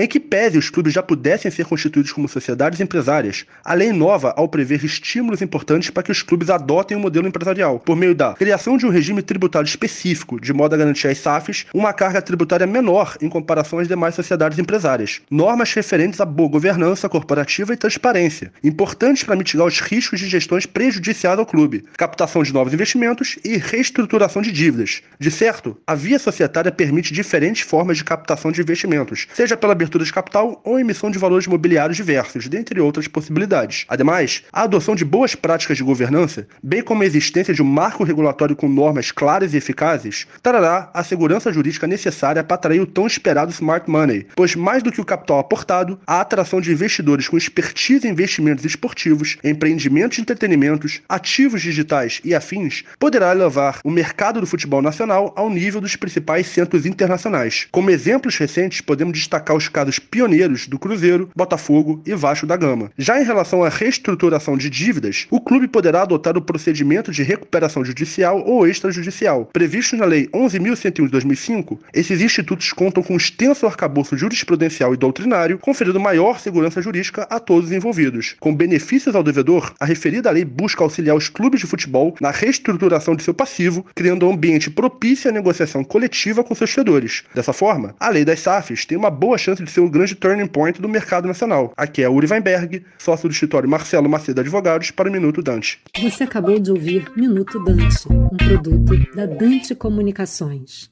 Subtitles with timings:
[0.00, 4.32] Em que pese os clubes já pudessem ser constituídos como sociedades empresárias, a lei inova
[4.36, 8.14] ao prever estímulos importantes para que os clubes adotem o um modelo empresarial, por meio
[8.14, 12.22] da criação de um regime tributário específico, de modo a garantir às SAFs uma carga
[12.22, 17.76] tributária menor em comparação às demais sociedades empresárias, normas referentes à boa governança corporativa e
[17.76, 23.36] transparência, importantes para mitigar os riscos de gestões prejudiciais ao clube, captação de novos investimentos
[23.44, 25.02] e reestruturação de dívidas.
[25.18, 29.87] De certo, a via societária permite diferentes formas de captação de investimentos, seja pela abertura
[29.88, 33.86] abertura de capital ou emissão de valores imobiliários diversos, dentre outras possibilidades.
[33.88, 38.04] Ademais, a adoção de boas práticas de governança, bem como a existência de um marco
[38.04, 43.06] regulatório com normas claras e eficazes, trará a segurança jurídica necessária para atrair o tão
[43.06, 47.36] esperado smart money, pois mais do que o capital aportado, a atração de investidores com
[47.36, 54.40] expertise em investimentos esportivos, empreendimentos de entretenimentos, ativos digitais e afins poderá levar o mercado
[54.40, 57.68] do futebol nacional ao nível dos principais centros internacionais.
[57.70, 62.90] Como exemplos recentes, podemos destacar os casos pioneiros do Cruzeiro, Botafogo e Vasco da Gama.
[62.96, 67.84] Já em relação à reestruturação de dívidas, o clube poderá adotar o procedimento de recuperação
[67.84, 69.46] judicial ou extrajudicial.
[69.52, 74.96] Previsto na Lei 11.101 de 2005, esses institutos contam com um extenso arcabouço jurisprudencial e
[74.96, 78.36] doutrinário, conferindo maior segurança jurídica a todos os envolvidos.
[78.40, 83.14] Com benefícios ao devedor, a referida lei busca auxiliar os clubes de futebol na reestruturação
[83.14, 87.24] de seu passivo, criando um ambiente propício à negociação coletiva com seus credores.
[87.34, 90.46] Dessa forma, a lei das SAFs tem uma boa chance de ser um grande turning
[90.46, 91.72] point do mercado nacional.
[91.76, 95.80] Aqui é Uri Weinberg, sócio do escritório Marcelo Macedo Advogados, para o Minuto Dante.
[96.00, 100.86] Você acabou de ouvir Minuto Dante, um produto da Dante Comunicações.